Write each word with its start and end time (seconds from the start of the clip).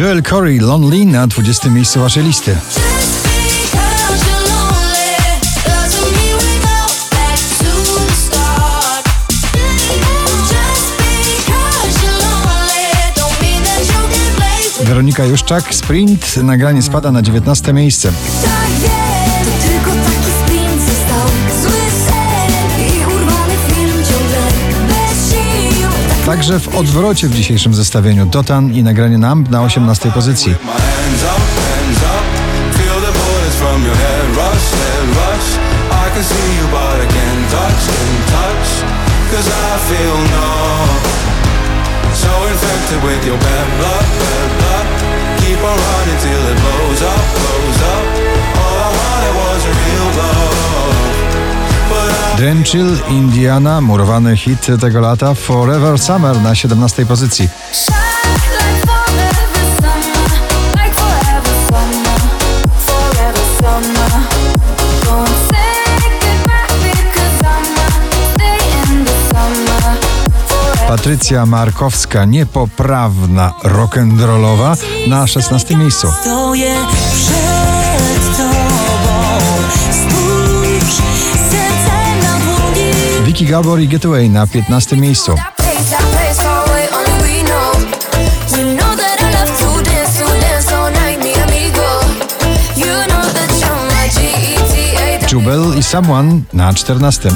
Joel 0.00 0.22
Corey, 0.22 0.58
Lonely 0.58 1.06
na 1.06 1.26
20 1.26 1.70
miejscu 1.70 2.00
waszej 2.00 2.24
listy. 2.24 2.56
Weronika 14.84 15.24
Juszczak, 15.24 15.74
Sprint, 15.74 16.36
nagranie 16.36 16.82
spada 16.82 17.12
na 17.12 17.22
19 17.22 17.72
miejsce. 17.72 18.12
Także 26.36 26.60
w 26.60 26.76
odwrocie 26.76 27.28
w 27.28 27.34
dzisiejszym 27.34 27.74
zestawieniu. 27.74 28.26
Dotan 28.26 28.74
i 28.74 28.82
nagranie 28.82 29.18
Numb 29.18 29.50
na 29.50 29.62
18 29.62 30.10
pozycji. 30.10 30.54
Keep 30.54 30.76
Drenchill, 52.36 52.98
Indiana, 53.08 53.80
murowany 53.80 54.36
hit 54.36 54.66
tego 54.80 55.00
lata 55.00 55.34
Forever 55.34 55.98
Summer 55.98 56.40
na 56.42 56.54
17 56.54 57.06
pozycji. 57.06 57.48
Patrycja 70.88 71.46
Markowska, 71.46 72.24
niepoprawna 72.24 73.52
rock'n'rollowa 73.64 74.76
na 75.08 75.26
16 75.26 75.76
miejscu. 75.76 76.08
Vicky 83.36 83.52
Gabor 83.52 83.80
i 83.80 83.86
Getaway 83.88 84.28
na 84.30 84.46
15 84.46 84.96
miejscu. 84.96 85.34
Jubel 95.28 95.78
i 95.78 95.82
Someone 95.82 96.40
na 96.52 96.72
14. 96.72 97.28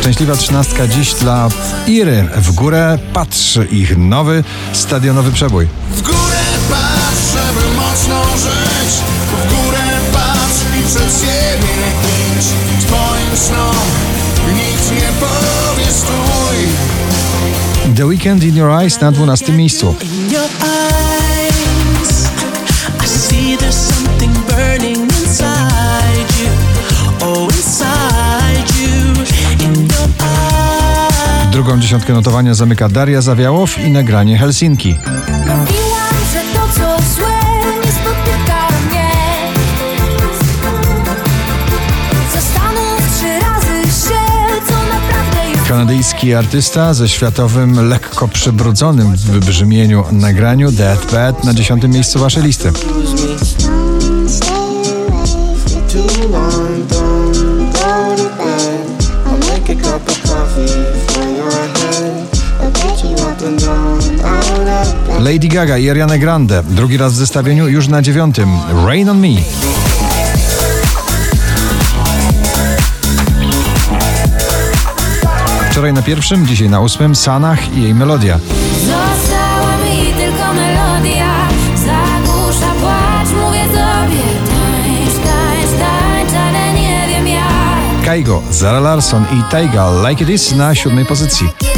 Szczęśliwa 0.00 0.36
trzynastka 0.36 0.86
dziś 0.86 1.14
dla 1.14 1.48
Iry. 1.86 2.28
W 2.36 2.52
górę 2.52 2.98
patrzy 3.12 3.64
ich 3.64 3.98
nowy 3.98 4.44
stadionowy 4.72 5.32
przebój. 5.32 5.68
W 5.90 6.02
górę 6.02 6.40
patrz, 6.70 7.32
żeby 7.32 7.76
mocno 7.76 8.24
żyć. 8.36 8.94
W 9.26 9.48
górę 9.48 9.78
patrz 10.12 10.80
i 10.80 10.82
przed 10.88 11.20
siebie 11.20 11.74
idź. 12.38 12.46
Twoim 12.86 13.36
snom 13.36 13.86
nikt 14.54 14.90
nie 14.90 15.08
powie 15.20 15.92
stój. 15.92 16.66
The 17.96 18.06
Weekend 18.06 18.44
in 18.44 18.56
Your 18.56 18.70
Eyes 18.70 19.00
na 19.00 19.12
12 19.12 19.52
miejscu. 19.52 19.94
Dziesiątkę 31.90 32.12
notowania 32.12 32.54
zamyka 32.54 32.88
Daria 32.88 33.20
Zawiałow 33.20 33.78
i 33.78 33.90
nagranie 33.90 34.38
Helsinki. 34.38 34.96
Mówiłam, 35.28 36.14
że 36.32 36.40
to 36.54 36.68
co 36.74 37.02
złe 37.14 37.28
nie 37.84 37.92
spotyka 37.92 38.68
mnie. 38.86 39.08
Zastanów 42.34 43.02
trzy 43.16 43.40
razy 43.40 43.82
się, 43.82 44.20
co 44.68 44.74
naprawdę 44.74 45.50
jest. 45.50 45.68
Kanadyjski 45.68 46.34
artysta 46.34 46.94
ze 46.94 47.08
światowym, 47.08 47.88
lekko 47.88 48.28
przybrudzonym 48.28 49.16
w 49.16 49.20
wybrzmieniu 49.20 50.04
nagraniu 50.12 50.72
Deathbed 50.72 51.44
na 51.44 51.54
dziesiątym 51.54 51.90
miejscu 51.90 52.18
waszej 52.18 52.42
listy. 52.42 52.72
Lady 65.18 65.48
Gaga 65.48 65.78
i 65.78 65.90
Ariana 65.90 66.18
Grande. 66.18 66.62
Drugi 66.62 66.96
raz 66.96 67.12
w 67.12 67.16
zestawieniu 67.16 67.68
już 67.68 67.88
na 67.88 68.02
dziewiątym. 68.02 68.48
Rain 68.86 69.08
on 69.08 69.20
Me. 69.20 69.28
Wczoraj 75.70 75.92
na 75.92 76.02
pierwszym, 76.02 76.46
dzisiaj 76.46 76.70
na 76.70 76.80
ósmym 76.80 77.16
Sanach 77.16 77.76
i 77.76 77.82
jej 77.82 77.94
melodia. 77.94 78.38
Została 78.80 79.76
mi 79.76 80.12
tylko 80.12 80.54
melodia, 80.54 81.34
zagłusza 81.76 82.72
płacz, 82.80 83.28
mówię 83.44 83.64
tobie, 83.64 84.22
tańcz, 84.46 85.14
tańcz, 85.14 85.80
tańcz, 85.80 86.32
ale 86.32 86.72
nie 86.74 87.06
wiem 87.08 87.28
jak. 87.28 88.04
Kaigo, 88.04 88.42
Zara 88.50 88.80
Larson 88.80 89.24
i 89.32 89.50
Taiga 89.50 90.08
Like 90.08 90.24
It 90.24 90.30
Is 90.30 90.54
na 90.54 90.74
siódmej 90.74 91.06
pozycji. 91.06 91.69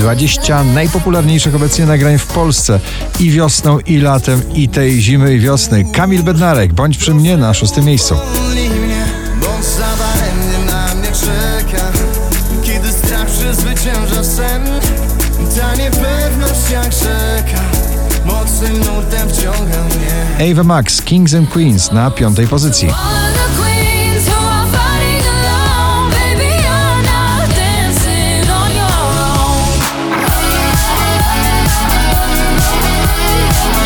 20 0.00 0.64
najpopularniejszych 0.64 1.54
obecnie 1.54 1.86
nagrań 1.86 2.18
w 2.18 2.26
Polsce 2.26 2.80
i 3.18 3.30
wiosną, 3.30 3.78
i 3.78 3.98
latem, 3.98 4.42
i 4.54 4.68
tej 4.68 5.00
zimy, 5.00 5.34
i 5.34 5.40
wiosny. 5.40 5.84
Kamil 5.92 6.22
Bednarek, 6.22 6.72
bądź 6.72 6.98
przy 6.98 7.14
mnie 7.14 7.36
na 7.36 7.54
szóstym 7.54 7.84
miejscu. 7.84 8.14
Kiedy 12.62 12.92
strach 12.92 13.26
przezwycięża 13.26 14.24
sen, 14.24 14.66
ta 15.56 15.74
niepewność 15.74 16.70
jak 16.72 16.92
rzeka, 16.92 17.62
mocnym 18.24 18.78
nurtem 18.78 19.28
wciąga 19.28 19.84
mnie. 19.84 20.52
Ava 20.52 20.64
Max, 20.64 21.02
Kings 21.02 21.34
and 21.34 21.50
Queens 21.50 21.92
na 21.92 22.10
piątej 22.10 22.46
pozycji. 22.46 22.88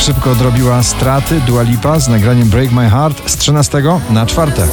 Szybko 0.04 0.30
odrobiła 0.30 0.82
straty 0.82 1.40
Dua 1.40 1.62
Lipa 1.62 2.00
z 2.00 2.08
nagraniem 2.08 2.48
Break 2.48 2.72
My 2.72 2.90
Heart 2.90 3.30
z 3.30 3.36
13 3.36 3.82
na 4.10 4.26
czwarte. 4.26 4.68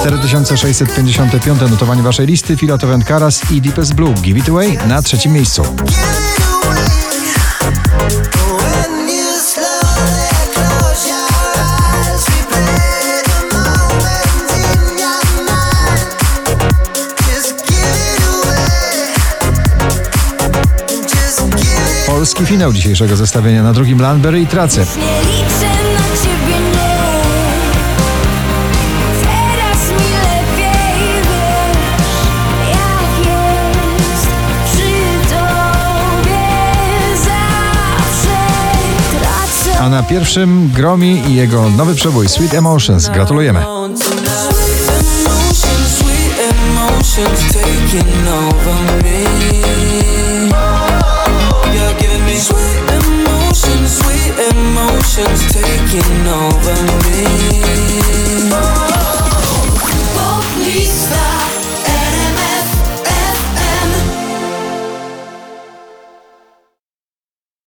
Cztery 0.00 0.18
tysiące 0.18 0.56
sześćset 0.58 0.94
pięćdziesiąte 0.94 1.40
piąte 1.40 1.68
notowanie 1.68 2.02
waszej 2.02 2.26
listy 2.26 2.56
Filotow 2.56 3.04
Karas 3.04 3.50
i 3.50 3.60
Deepest 3.60 3.94
Blue. 3.94 4.14
Give 4.14 4.38
It 4.38 4.48
Away 4.48 4.78
na 4.88 5.02
trzecim 5.02 5.32
miejscu. 5.32 5.62
Polski 22.24 22.46
finał 22.46 22.72
dzisiejszego 22.72 23.16
zestawienia. 23.16 23.62
Na 23.62 23.72
drugim 23.72 24.00
Landberry 24.00 24.40
i 24.40 24.46
Trace. 24.46 24.86
A 39.80 39.88
na 39.88 40.02
pierwszym 40.02 40.70
Gromi 40.74 41.22
i 41.28 41.34
jego 41.34 41.70
nowy 41.70 41.94
przebój 41.94 42.28
Sweet 42.28 42.54
Emotions. 42.54 43.08
Gratulujemy. 43.08 43.60
Sweet 45.54 46.38
emotions 46.50 47.52
taking 47.52 48.28
over 48.28 49.02
me. 49.02 49.44
Sweet 52.36 52.78
emotions, 52.90 53.98
sweet 53.98 54.34
emotions 54.50 55.52
taking 55.52 56.26
over 56.26 56.74
me. 57.04 57.24
Oh, 58.50 58.58
oh, 58.96 59.78
oh. 60.16 61.33